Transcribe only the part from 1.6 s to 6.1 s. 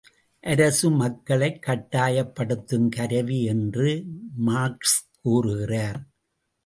கட்டாயப்படுத்தும் கருவி என்று மார்க்ஸ் கூறுகிறார்.